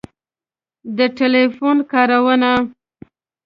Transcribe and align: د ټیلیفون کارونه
د 0.97 0.99
ټیلیفون 1.17 1.77
کارونه 1.91 2.51